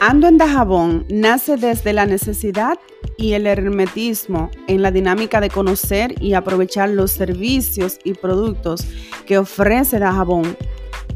[0.00, 2.78] Ando en Dajabón nace desde la necesidad
[3.16, 8.86] y el hermetismo en la dinámica de conocer y aprovechar los servicios y productos
[9.24, 10.54] que ofrece Dajabón,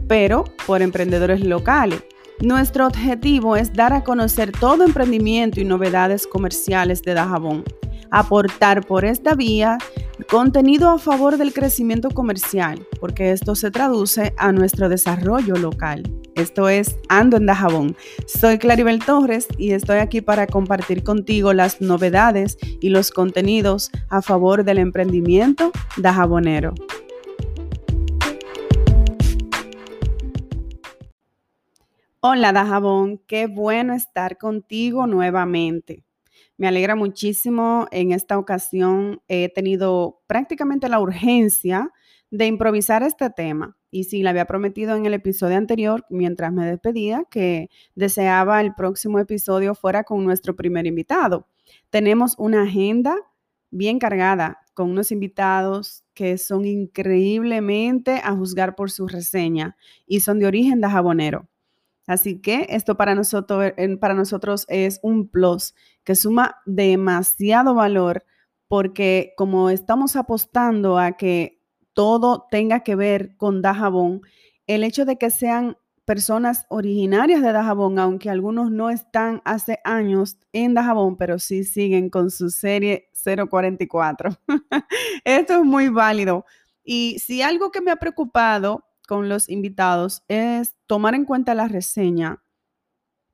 [0.09, 2.03] pero por emprendedores locales.
[2.41, 7.65] Nuestro objetivo es dar a conocer todo emprendimiento y novedades comerciales de Dajabón,
[8.11, 9.77] aportar por esta vía
[10.29, 16.03] contenido a favor del crecimiento comercial, porque esto se traduce a nuestro desarrollo local.
[16.35, 17.97] Esto es Ando en Dajabón.
[18.27, 24.23] Soy Claribel Torres y estoy aquí para compartir contigo las novedades y los contenidos a
[24.23, 26.75] favor del emprendimiento dajabonero.
[32.21, 36.05] Hola Dajabón, qué bueno estar contigo nuevamente.
[36.61, 37.87] Me alegra muchísimo.
[37.91, 41.91] En esta ocasión he tenido prácticamente la urgencia
[42.31, 46.67] de improvisar este tema y sí, le había prometido en el episodio anterior, mientras me
[46.67, 51.49] despedía, que deseaba el próximo episodio fuera con nuestro primer invitado.
[51.89, 53.17] Tenemos una agenda
[53.71, 60.39] bien cargada con unos invitados que son increíblemente a juzgar por su reseña y son
[60.39, 61.50] de origen de jabonero.
[62.11, 68.25] Así que esto para nosotros, para nosotros es un plus que suma demasiado valor
[68.67, 74.23] porque como estamos apostando a que todo tenga que ver con Dajabón,
[74.67, 80.37] el hecho de que sean personas originarias de Dajabón, aunque algunos no están hace años
[80.53, 84.31] en Dajabón, pero sí siguen con su serie 044.
[85.25, 86.45] Esto es muy válido.
[86.83, 91.67] Y si algo que me ha preocupado con los invitados es tomar en cuenta la
[91.67, 92.45] reseña,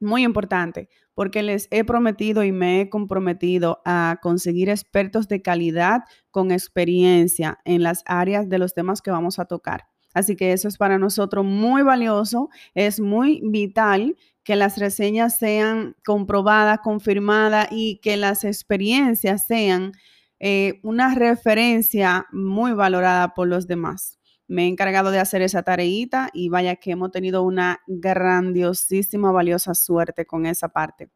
[0.00, 6.04] muy importante, porque les he prometido y me he comprometido a conseguir expertos de calidad
[6.30, 9.82] con experiencia en las áreas de los temas que vamos a tocar.
[10.14, 15.94] Así que eso es para nosotros muy valioso, es muy vital que las reseñas sean
[16.06, 19.92] comprobadas, confirmadas y que las experiencias sean
[20.40, 24.15] eh, una referencia muy valorada por los demás
[24.48, 29.74] me he encargado de hacer esa tareita y vaya que hemos tenido una grandiosísima, valiosa
[29.74, 31.10] suerte con esa parte.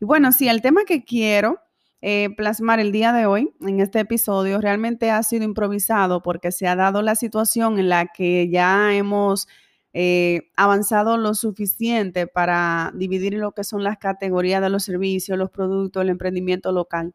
[0.00, 1.60] Y bueno, sí, el tema que quiero
[2.00, 6.66] eh, plasmar el día de hoy en este episodio realmente ha sido improvisado porque se
[6.66, 9.46] ha dado la situación en la que ya hemos
[9.92, 15.50] eh, avanzado lo suficiente para dividir lo que son las categorías de los servicios, los
[15.50, 17.14] productos, el emprendimiento local.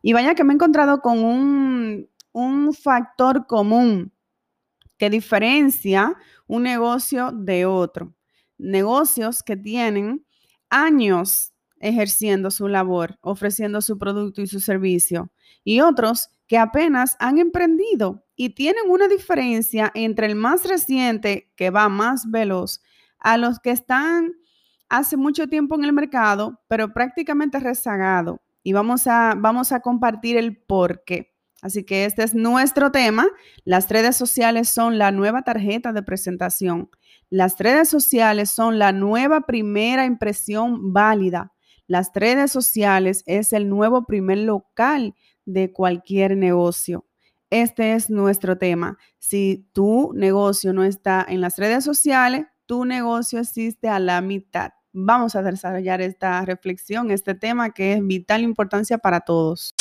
[0.00, 4.12] Y vaya que me he encontrado con un, un factor común
[5.02, 8.14] que diferencia un negocio de otro.
[8.56, 10.24] Negocios que tienen
[10.70, 15.32] años ejerciendo su labor, ofreciendo su producto y su servicio,
[15.64, 21.70] y otros que apenas han emprendido y tienen una diferencia entre el más reciente, que
[21.70, 22.80] va más veloz,
[23.18, 24.30] a los que están
[24.88, 28.40] hace mucho tiempo en el mercado, pero prácticamente rezagado.
[28.62, 31.31] Y vamos a, vamos a compartir el por qué.
[31.62, 33.28] Así que este es nuestro tema.
[33.64, 36.90] Las redes sociales son la nueva tarjeta de presentación.
[37.30, 41.52] Las redes sociales son la nueva primera impresión válida.
[41.86, 45.14] Las redes sociales es el nuevo primer local
[45.44, 47.06] de cualquier negocio.
[47.48, 48.98] Este es nuestro tema.
[49.18, 54.70] Si tu negocio no está en las redes sociales, tu negocio existe a la mitad.
[54.92, 59.74] Vamos a desarrollar esta reflexión, este tema que es vital importancia para todos.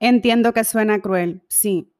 [0.00, 1.92] Entiendo que suena cruel, sí.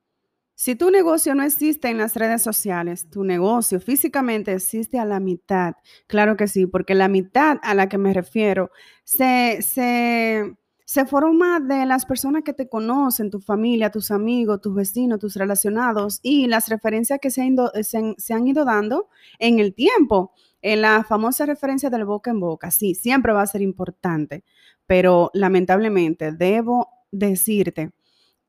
[0.54, 5.20] Si tu negocio no existe en las redes sociales, tu negocio físicamente existe a la
[5.20, 5.74] mitad.
[6.06, 8.70] Claro que sí, porque la mitad a la que me refiero
[9.04, 10.52] se, se
[10.92, 15.36] se forma de las personas que te conocen, tu familia, tus amigos, tus vecinos, tus
[15.36, 19.08] relacionados y las referencias que se, han ido dando
[19.38, 20.34] en el tiempo.
[20.60, 24.44] En la famosa referencia del boca en boca, sí, siempre va a ser importante,
[24.84, 27.92] pero lamentablemente debo decirte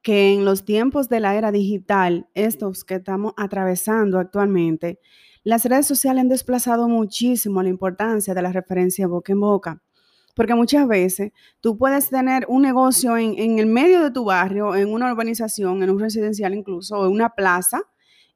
[0.02, 5.00] que en los tiempos de la era digital, estos que estamos atravesando actualmente,
[5.46, 9.82] las redes sociales han desplazado muchísimo la importancia de la referencia boca en boca.
[10.34, 11.32] Porque muchas veces
[11.62, 15.90] tú puedes tener un negocio en, el medio de tu barrio, en una urbanización, en
[15.90, 17.82] un residencial incluso, o en una plaza,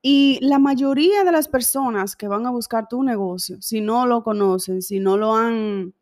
[0.01, 4.23] y la mayoría de las personas que van a buscar tu negocio, si no lo
[4.23, 5.95] conocen, si no lo han,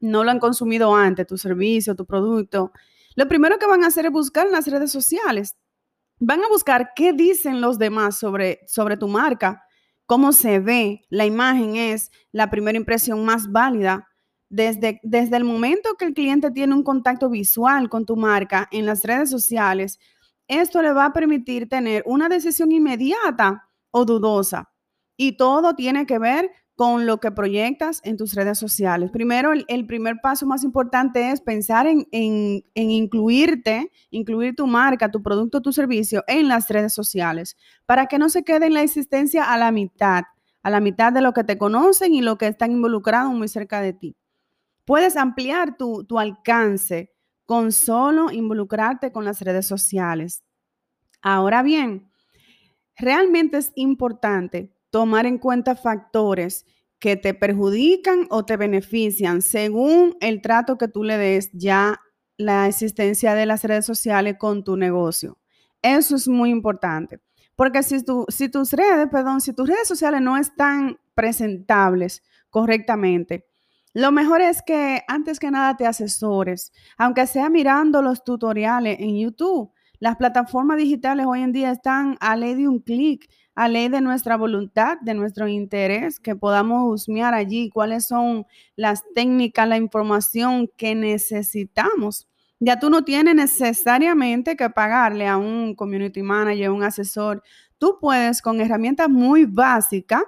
[0.00, 2.72] no lo han consumido antes, tu servicio, tu producto,
[3.18, 5.56] lo primero que van a hacer es buscar en las redes sociales.
[6.20, 9.64] Van a buscar qué dicen los demás sobre, sobre tu marca,
[10.06, 11.04] cómo se ve.
[11.10, 14.07] La imagen es la primera impresión más válida
[14.48, 18.86] desde, desde el momento que el cliente tiene un contacto visual con tu marca en
[18.86, 19.98] las redes sociales,
[20.48, 24.70] esto le va a permitir tener una decisión inmediata o dudosa.
[25.16, 29.10] Y todo tiene que ver con lo que proyectas en tus redes sociales.
[29.10, 35.20] Primero, el, primer paso más importante es pensar en, en, incluirte, incluir tu marca, tu
[35.20, 39.52] producto, tu servicio en las redes sociales, para que no se quede en la existencia
[39.52, 40.22] a la mitad,
[40.62, 43.80] a la mitad de lo que te conocen y lo que están involucrados muy cerca
[43.80, 44.16] de ti.
[44.88, 47.12] Puedes ampliar tu, tu alcance
[47.44, 50.42] con solo involucrarte con las redes sociales.
[51.20, 52.10] Ahora bien,
[52.96, 56.64] realmente es importante tomar en cuenta factores
[56.98, 62.00] que te perjudican o te benefician según el trato que tú le des ya
[62.38, 65.36] la existencia de las redes sociales con tu negocio.
[65.82, 67.20] Eso es muy importante.
[67.56, 67.98] Porque si,
[68.28, 73.44] si tus redes, perdón, si tus redes sociales no están presentables correctamente,
[73.94, 79.18] lo mejor es que antes que nada te asesores, aunque sea mirando los tutoriales en
[79.18, 79.72] YouTube.
[80.00, 84.00] Las plataformas digitales hoy en día están a ley de un clic a ley de
[84.00, 88.46] nuestra voluntad, de nuestro interés, que podamos husmear allí cuáles son
[88.76, 92.28] las técnicas, la información que necesitamos.
[92.60, 97.42] Ya tú no tienes necesariamente que pagarle a un community manager, un asesor.
[97.78, 100.22] Tú puedes con herramientas muy básicas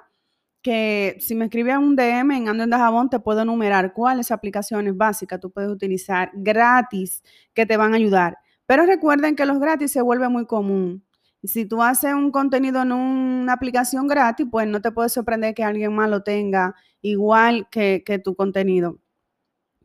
[0.63, 4.97] que si me escribes un DM en Ando en Dajabón, te puedo enumerar cuáles aplicaciones
[4.97, 7.23] básicas tú puedes utilizar gratis
[7.55, 8.39] que te van a ayudar.
[8.67, 11.05] Pero recuerden que los gratis se vuelve muy común.
[11.43, 15.65] Si tú haces un contenido en una aplicación gratis, pues no te puedes sorprender que
[15.65, 18.99] alguien más lo tenga igual que, tu contenido.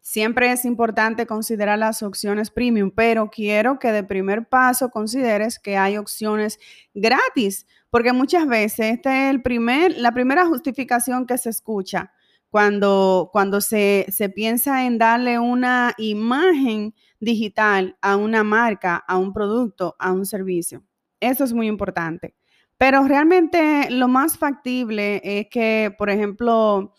[0.07, 5.78] Siempre es importante considerar las opciones premium, pero quiero que de primer paso consideres que
[5.78, 6.60] hay opciones
[6.94, 12.12] gratis, porque muchas veces esta es el primer, la primera justificación que se escucha
[12.52, 19.34] cuando, cuando se, se piensa en darle una imagen digital a una marca, a un
[19.34, 20.84] producto, a un servicio.
[21.19, 22.36] Eso es muy importante.
[22.78, 26.94] Pero realmente lo más factible es que, por ejemplo,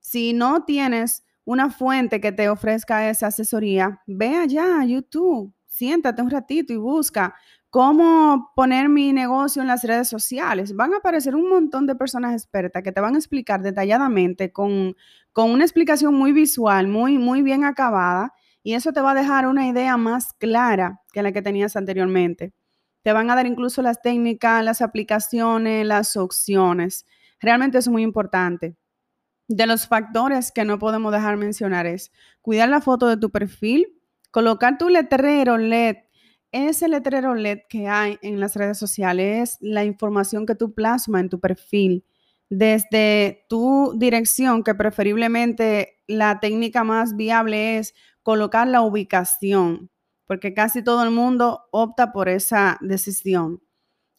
[0.00, 6.30] si no tienes una fuente que te ofrezca esa asesoría, ve allá YouTube, siéntate un
[6.30, 7.34] ratito y busca
[7.70, 10.76] cómo poner mi negocio en las redes sociales.
[10.76, 14.94] Van a aparecer un montón de personas expertas que te van a explicar detalladamente con,
[15.32, 19.46] con una explicación muy visual, muy, muy bien acabada, y eso te va a dejar
[19.46, 22.52] una idea más clara que la que tenías anteriormente.
[23.02, 27.06] Te van a dar incluso las técnicas, las aplicaciones, las opciones.
[27.40, 28.76] Realmente es muy importante.
[29.54, 32.10] De los factores que no podemos dejar mencionar es
[32.40, 33.86] cuidar la foto de tu perfil,
[34.30, 35.96] colocar tu letrero LED.
[36.52, 41.20] Ese letrero LED que hay en las redes sociales es la información que tú plasmas
[41.20, 42.02] en tu perfil.
[42.48, 49.90] Desde tu dirección, que preferiblemente la técnica más viable es colocar la ubicación
[50.26, 53.60] porque casi todo el mundo opta por esa decisión.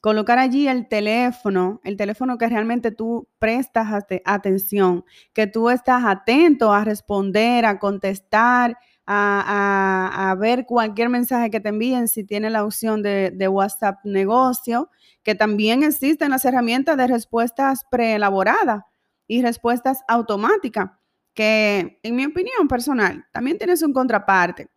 [0.04, 3.88] Colocar allí el teléfono, el teléfono que realmente tú prestas
[4.26, 8.78] atención, que tú estás atento a responder, a contestar,
[9.08, 14.90] a, ver cualquier mensaje que te envíen si tiene la opción de, WhatsApp negocio,
[15.24, 18.84] que también existen las herramientas de respuestas preelaboradas
[19.26, 20.90] y respuestas automáticas,
[21.34, 24.68] que en mi opinión personal también tienes un contraparte,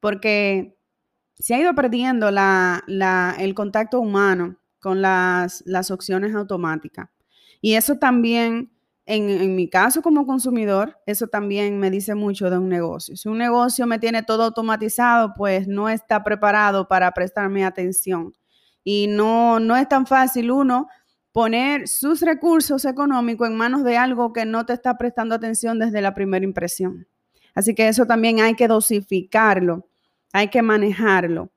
[0.00, 0.76] porque
[1.38, 7.08] se ha ido perdiendo el contacto humano con las, opciones automáticas.
[7.60, 8.70] Y eso también,
[9.04, 13.16] en, en, mi caso como consumidor, eso también me dice mucho de un negocio.
[13.16, 18.32] Si un negocio me tiene todo automatizado, pues no está preparado para prestarme atención.
[18.84, 20.86] Y no, no es tan fácil uno
[21.32, 26.00] poner sus recursos económicos en manos de algo que no te está prestando atención desde
[26.00, 27.08] la primera impresión.
[27.56, 29.88] Así que eso también hay que dosificarlo
[30.32, 31.50] hay que manejarlo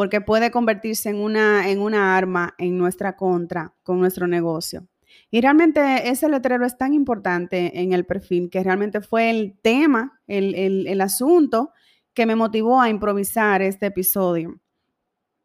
[0.00, 4.88] porque puede convertirse en una, en una arma en nuestra contra con nuestro negocio.
[5.30, 10.18] Y realmente ese letrero es tan importante en el perfil que realmente fue el tema,
[10.26, 11.72] el, el asunto
[12.14, 14.58] que me motivó a improvisar este episodio.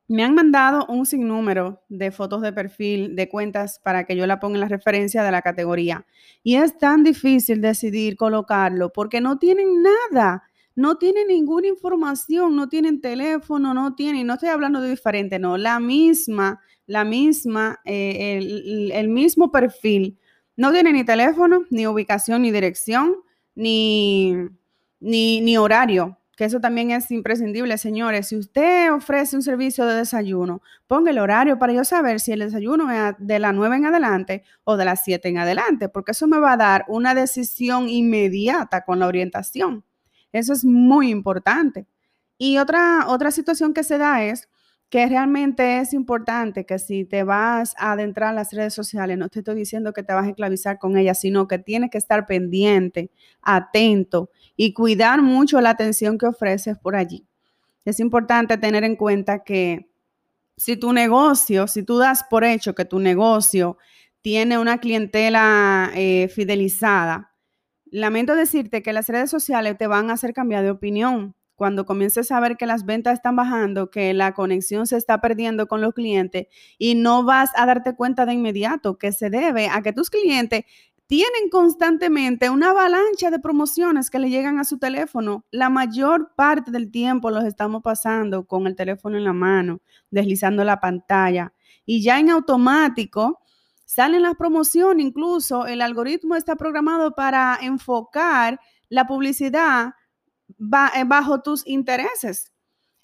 [0.08, 4.40] Me han mandado un sinnúmero de fotos de perfil, de cuentas para que yo la
[4.40, 6.06] ponga en la referencia de la categoría.
[6.44, 10.44] Y es tan difícil decidir colocarlo porque no tienen nada
[10.76, 15.58] no tienen ninguna información, no tienen teléfono, no tienen, no estoy hablando de diferente, no,
[15.58, 20.20] la misma, la misma, eh, el, mismo perfil.
[20.58, 23.16] No tiene ni teléfono, ni ubicación, ni dirección,
[23.56, 24.36] ni,
[25.00, 26.18] ni, ni horario.
[26.36, 28.28] que eso también es imprescindible, señores.
[28.28, 32.40] Si usted ofrece un servicio de desayuno, ponga el horario para yo saber si el
[32.40, 36.28] desayuno es de las 9 en adelante o de las 7 en adelante, porque eso
[36.28, 39.86] me va a dar una decisión inmediata con la orientación.
[40.36, 41.88] Eso es muy importante.
[42.38, 44.50] Y otra, otra situación que se da es
[44.90, 49.30] que realmente es importante que si te vas a adentrar en las redes sociales, no
[49.30, 52.26] te estoy diciendo que te vas a esclavizar con ellas, sino que tienes que estar
[52.26, 53.12] pendiente,
[53.42, 57.26] atento y cuidar mucho la atención que ofreces por allí.
[57.86, 59.90] Es importante tener en cuenta que
[60.58, 63.78] si tu negocio, si tú das por hecho que tu negocio
[64.22, 67.35] tiene una clientela eh, fidelizada,
[67.86, 72.32] lamento decirte que las redes sociales te van a hacer cambiar de opinión cuando comiences
[72.32, 75.94] a ver que las ventas están bajando, que la conexión se está perdiendo con los
[75.94, 80.10] clientes y no vas a darte cuenta de inmediato que se debe a que tus
[80.10, 80.66] clientes
[81.08, 85.46] tienen constantemente una avalancha de promociones que le llegan a su teléfono.
[85.52, 90.64] La mayor parte del tiempo los estamos pasando con el teléfono en la mano, deslizando
[90.64, 91.54] la pantalla
[91.86, 93.40] y ya en automático
[93.86, 99.94] salen las promociones, incluso el algoritmo está programado para enfocar la publicidad
[100.50, 102.52] eh, bajo tus intereses.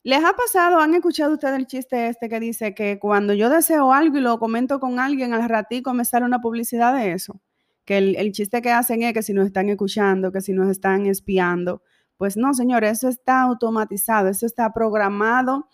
[0.04, 3.94] ¿Les ha pasado, han escuchado ustedes el chiste este que dice que cuando yo deseo
[3.94, 7.40] algo y lo comento con alguien, al ratico me sale una publicidad de eso?
[7.86, 11.06] Que el, chiste que hacen es que si nos están escuchando, que si nos están
[11.06, 11.84] espiando.
[12.18, 15.68] Pues no, señores, eso está automatizado, eso está programado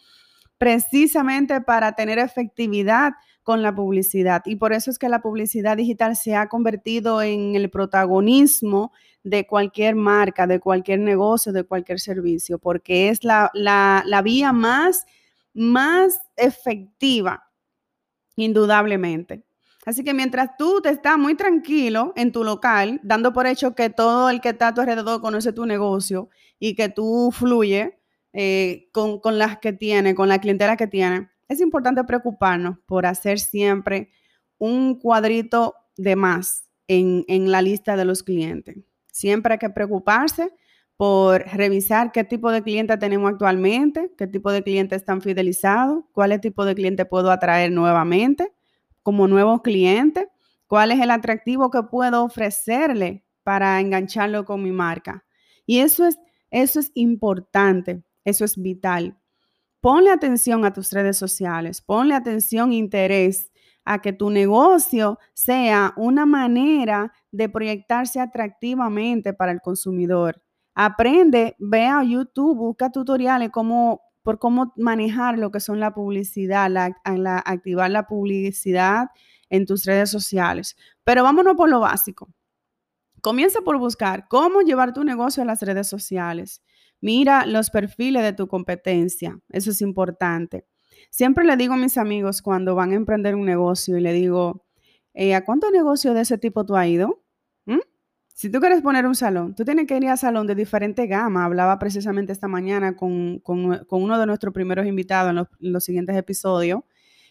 [0.57, 3.13] precisamente para tener efectividad
[3.47, 4.41] con la publicidad.
[4.43, 8.91] Y por eso es que la publicidad digital se ha convertido en el protagonismo
[9.23, 13.49] de cualquier marca, de cualquier negocio, de cualquier servicio, porque es la,
[14.21, 15.05] vía más,
[15.53, 17.49] más efectiva,
[18.35, 19.45] indudablemente.
[19.85, 23.89] Así que mientras tú te estás muy tranquilo en tu local, dando por hecho que
[23.89, 26.27] todo el que está a tu alrededor conoce tu negocio
[26.59, 27.97] y que tú fluye
[28.33, 33.05] eh, con, con las que tiene, con la clientela que tiene, es importante preocuparnos por
[33.05, 34.11] hacer siempre
[34.57, 38.77] un cuadrito de más en, la lista de los clientes.
[39.11, 40.51] Siempre hay que preocuparse
[40.95, 46.39] por revisar qué tipo de cliente tenemos actualmente, qué tipo de clientes están fidelizados, cuál
[46.41, 48.51] tipo de cliente puedo atraer nuevamente
[49.03, 50.27] como nuevos clientes,
[50.65, 55.23] cuál es el atractivo que puedo ofrecerle para engancharlo con mi marca.
[55.65, 56.17] Y eso es,
[56.51, 59.17] eso es importante, eso es vital.
[59.81, 63.51] Ponle atención a tus redes sociales, ponle atención, interés
[63.85, 70.41] a que tu negocio sea una manera de proyectarse atractivamente para el consumidor.
[70.75, 76.69] Aprende, ve a YouTube, busca tutoriales como, por cómo manejar lo que son la publicidad,
[76.69, 76.93] la,
[77.45, 79.07] activar la publicidad
[79.49, 80.75] en tus redes sociales.
[81.03, 82.27] Pero vámonos por lo básico.
[83.21, 86.61] Comienza por buscar cómo llevar tu negocio a las redes sociales.
[87.01, 90.65] Mira los perfiles de tu competencia, eso es importante.
[91.09, 94.65] Siempre le digo a mis amigos cuando van a emprender un negocio y le digo,
[95.13, 97.23] eh, ¿a cuántos negocios de ese tipo tú has ido?
[97.65, 97.79] ¿Mm?
[98.33, 101.45] Si tú quieres poner un salón, tú tienes que ir a salón de diferente gama.
[101.45, 106.81] Hablaba precisamente esta mañana con, uno de nuestros primeros invitados en los siguientes episodios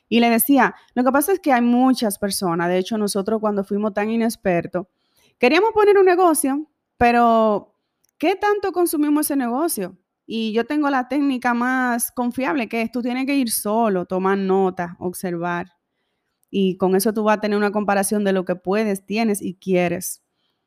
[0.08, 3.64] y le decía, lo que pasa es que hay muchas personas, de hecho nosotros cuando
[3.64, 4.87] fuimos tan inexpertos,
[5.38, 7.75] queríamos poner un negocio, pero
[8.18, 9.96] ¿Qué tanto consumimos ese negocio?
[10.26, 14.38] Y yo tengo la técnica más confiable, que es tú tienes que ir solo, tomar
[14.38, 15.73] nota, observar.
[16.50, 19.54] Y con eso tú vas a tener una comparación de lo que puedes, tienes y
[19.54, 20.23] quieres.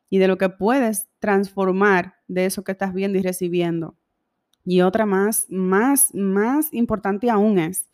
[0.09, 3.97] Y de lo que puedes transformar de eso que estás viendo y recibiendo.
[4.63, 7.89] Y otra más, más, más importante aún es,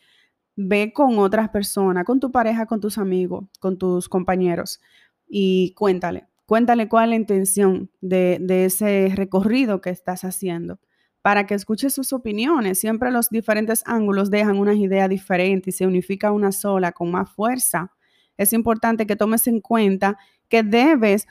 [0.56, 4.82] ve con otras personas, con tu pareja, con tus amigos, con tus compañeros
[5.28, 10.80] y cuéntale, Cuéntale cuál es la intención de, ese recorrido que estás haciendo
[11.24, 12.78] para que escuches sus opiniones.
[12.80, 17.32] Siempre los diferentes ángulos dejan unas ideas diferentes y se unifica una sola con más
[17.32, 17.92] fuerza.
[18.38, 21.26] Es importante que tomes en cuenta que debes,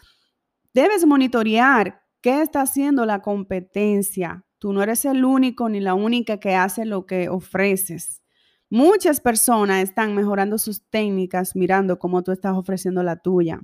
[0.73, 4.45] debes monitorear qué está haciendo la competencia.
[4.59, 8.21] Tú no eres el único ni la única que hace lo que ofreces.
[8.69, 13.61] Muchas personas están mejorando sus técnicas mirando cómo tú estás ofreciendo la tuya.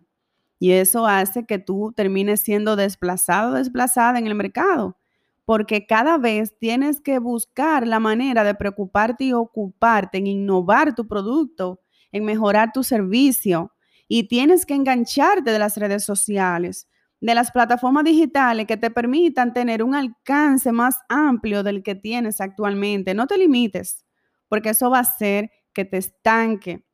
[0.63, 4.99] Y eso hace que tú termines siendo desplazado, desplazada en el mercado,
[5.47, 11.09] porque cada vez tienes que buscar la manera de preocuparte y ocuparte en innovar tu
[11.09, 11.81] producto,
[12.13, 13.73] en mejorar tu servicio.
[14.07, 16.89] Y tienes que engancharte de las redes sociales,
[17.23, 22.41] de las plataformas digitales que te permitan tener un alcance más amplio del que tienes
[22.43, 23.15] actualmente.
[23.15, 24.05] No te limites,
[24.49, 26.85] porque eso va a hacer que te estanque,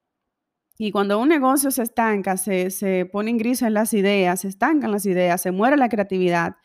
[0.78, 4.48] y cuando un negocio se estanca, se, se pone en gris en las ideas, se
[4.48, 6.56] estancan las ideas, se muere la creatividad,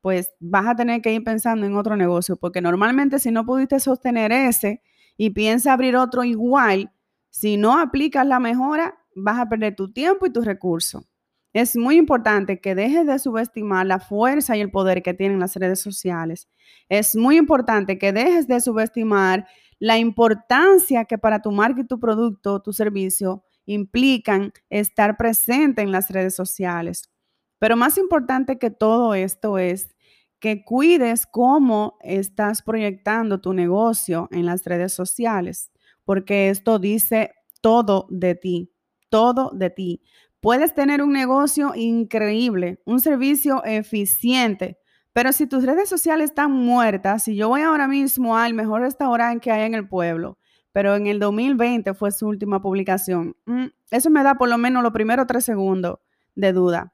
[0.00, 3.78] pues vas a tener que ir pensando en otro negocio, porque normalmente si no pudiste
[3.80, 4.82] sostener ese
[5.16, 6.92] y piensas abrir otro igual,
[7.30, 11.04] si no aplicas la mejora, vas a perder tu tiempo y tus recursos.
[11.52, 15.56] Es muy importante que dejes de subestimar la fuerza y el poder que tienen las
[15.56, 16.48] redes sociales.
[16.88, 19.46] Es muy importante que dejes de subestimar
[19.80, 25.92] la importancia que para tu marca y tu producto, tu servicio, implican estar presente en
[25.92, 27.10] las redes sociales.
[27.58, 29.94] Pero más importante que todo esto es
[30.40, 35.70] que cuides cómo estás proyectando tu negocio en las redes sociales,
[36.04, 38.72] porque esto dice todo de ti,
[39.10, 40.02] todo de ti.
[40.40, 44.78] Puedes tener un negocio increíble, un servicio eficiente,
[45.12, 49.44] pero si tus redes sociales están muertas, si yo voy ahora mismo al mejor restaurante
[49.44, 50.38] que hay en el pueblo,
[50.72, 54.82] pero en el 2020 fue su última publicación, mm, eso me da por lo menos
[54.82, 55.98] los primeros tres segundos
[56.34, 56.92] de duda,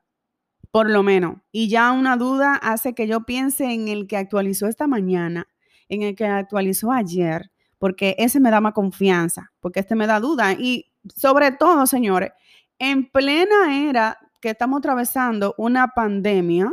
[0.70, 1.36] por lo menos.
[1.52, 5.46] Y ya una duda hace que yo piense en el que actualizó esta mañana,
[5.88, 10.20] en el que actualizó ayer, porque ese me da más confianza, porque este me da
[10.20, 10.52] duda.
[10.52, 12.32] Y sobre todo, señores,
[12.78, 16.72] en plena era que estamos atravesando una pandemia,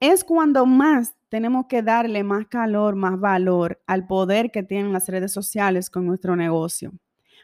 [0.00, 5.08] es cuando más tenemos que darle más calor, más valor al poder que tienen las
[5.08, 6.92] redes sociales con nuestro negocio.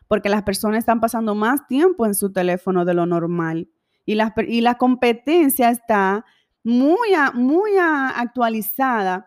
[0.08, 3.68] Porque las personas están pasando más tiempo en su teléfono de lo normal
[4.04, 6.24] y la, y la competencia está
[6.62, 9.26] muy, muy actualizada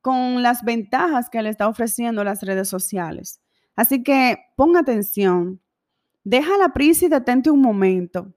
[0.00, 3.40] con las ventajas que le está ofreciendo las redes sociales.
[3.76, 5.60] Así que ponga atención,
[6.24, 8.34] deja la prisa y detente un momento.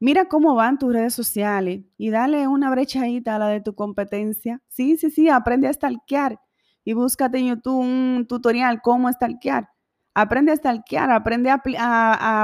[0.00, 4.62] Mira cómo van tus redes sociales y dale una brechadita a la de tu competencia.
[4.68, 6.38] Sí, sí, sí, aprende a stalkear
[6.84, 9.68] y búscate en YouTube un tutorial cómo stalkear.
[10.14, 11.60] Aprende a stalkear, aprende a,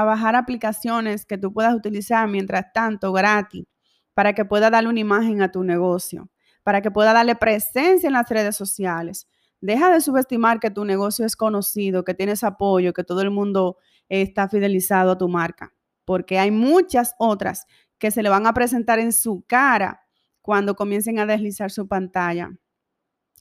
[0.01, 3.65] a, bajar aplicaciones que tú puedas utilizar mientras tanto gratis
[4.13, 6.29] para que pueda darle una imagen a tu negocio,
[6.63, 9.29] para que pueda darle presencia en las redes sociales.
[9.61, 13.77] Deja de subestimar que tu negocio es conocido, que tienes apoyo, que todo el mundo
[14.09, 15.71] está fidelizado a tu marca
[16.05, 17.65] porque hay muchas otras
[17.97, 20.01] que se le van a presentar en su cara
[20.41, 22.51] cuando comiencen a deslizar su pantalla.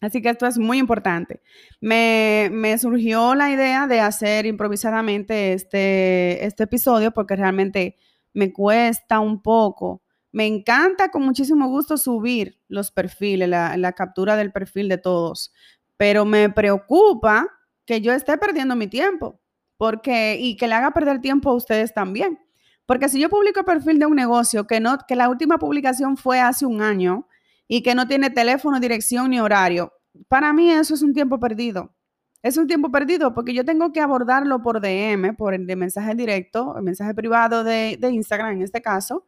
[0.01, 1.43] Así que esto es muy importante.
[1.81, 7.97] Me, surgió la idea de hacer improvisadamente este, este episodio porque realmente
[8.33, 10.03] me cuesta un poco.
[10.33, 15.53] Me encanta con muchísimo gusto subir los perfiles, la, la captura del perfil de todos,
[15.97, 17.47] pero me preocupa
[17.87, 19.41] que yo esté perdiendo mi tiempo
[19.77, 22.39] porque, y que le haga perder tiempo a ustedes también.
[22.87, 26.17] Porque si yo publico el perfil de un negocio que, no, que la última publicación
[26.17, 27.27] fue hace un año
[27.67, 29.93] y que no tiene teléfono, dirección ni horario,
[30.29, 31.95] para mí eso es un tiempo perdido.
[32.43, 36.75] Es un tiempo perdido porque yo tengo que abordarlo por DM, por el mensaje directo,
[36.77, 39.25] el mensaje privado de, Instagram en este caso,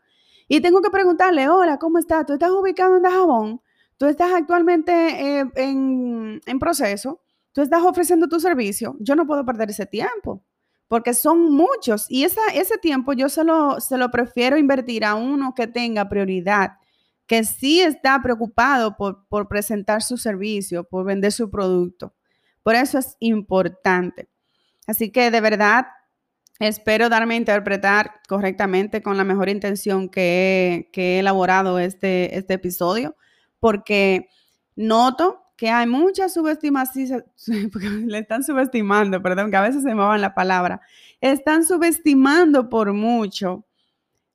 [0.49, 2.27] y tengo que preguntarle, hola, ¿cómo estás?
[2.27, 3.63] ¿Tú estás ubicado en Dajabón?
[3.97, 7.23] ¿Tú estás actualmente eh, en proceso?
[7.53, 8.97] ¿Tú estás ofreciendo tu servicio?
[9.01, 10.45] Yo no puedo perder ese tiempo
[10.89, 15.15] porque son muchos y esa, ese tiempo yo se lo, se lo prefiero invertir a
[15.15, 16.79] uno que tenga prioridad,
[17.27, 22.15] que sí está preocupado por, por presentar su servicio, por vender su producto.
[22.63, 24.29] Por eso es importante.
[24.87, 25.87] Así que de verdad
[26.61, 32.55] espero darme a interpretar correctamente con la mejor intención que he, que elaborado este, este
[32.55, 33.17] episodio,
[33.59, 34.29] porque
[34.75, 37.25] noto que hay mucha subestimación,
[38.07, 40.81] le están subestimando, perdón, que a veces se me la palabra,
[41.21, 43.65] están subestimando por mucho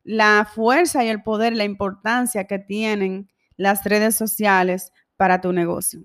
[0.03, 6.01] la fuerza y el poder, la importancia que tienen las redes sociales para tu negocio.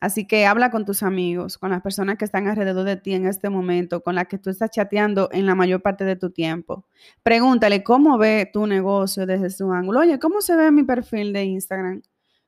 [0.00, 3.26] Así que habla con tus amigos, con las personas que están alrededor de ti en
[3.26, 6.86] este momento, con las que tú estás chateando en la mayor parte de tu tiempo.
[7.22, 10.00] Pregúntale cómo ve tu negocio desde su ángulo.
[10.00, 12.02] Oye, ¿cómo se ve mi perfil de Instagram?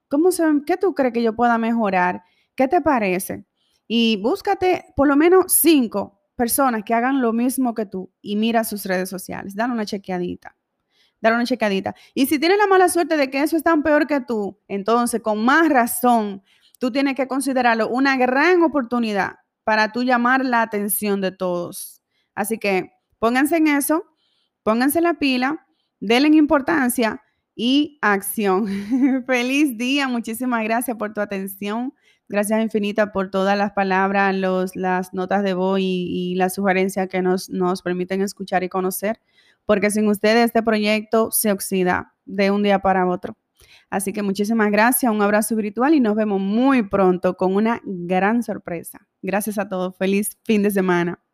[0.09, 2.23] ¿Cómo se, ¿Qué tú crees que yo pueda mejorar?
[2.55, 3.45] ¿Qué te parece?
[3.87, 8.65] Y búscate por lo menos cinco personas que hagan lo mismo que tú y mira
[8.65, 9.55] sus redes sociales.
[9.55, 10.57] Dale una chequeadita.
[11.21, 11.95] Dale una chequeadita.
[12.15, 15.23] Y si tienes la mala suerte de que eso es tan peor que tú, entonces
[15.23, 16.43] con más razón
[16.79, 22.03] tú tienes que considerarlo una gran oportunidad para tú llamar la atención de todos.
[22.35, 24.05] Así que pónganse en eso,
[24.63, 25.67] pónganse la pila,
[26.01, 27.23] denle importancia
[27.57, 28.67] y acción.
[29.27, 31.93] Feliz día, muchísimas gracias por tu atención.
[32.29, 37.09] Gracias infinita por todas las palabras, los, las notas de voz y, y las sugerencias
[37.09, 39.21] que nos, nos permiten escuchar y conocer,
[39.65, 43.37] porque sin ustedes este proyecto se oxida de un día para otro.
[43.91, 48.43] Así que muchísimas gracias, un abrazo virtual y nos vemos muy pronto con una gran
[48.43, 49.07] sorpresa.
[49.23, 51.26] Gracias a todos, feliz fin de semana.